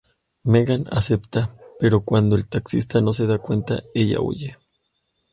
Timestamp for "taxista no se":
2.49-3.27